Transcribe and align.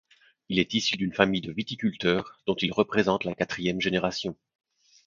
Il 0.49 0.57
est 0.57 0.73
issu 0.73 0.97
d’une 0.97 1.13
famille 1.13 1.41
de 1.41 1.51
viticulteurs 1.51 2.39
dont 2.47 2.55
il 2.55 2.73
représente 2.73 3.23
la 3.23 3.35
quatrième 3.35 3.79
génération. 3.81 4.35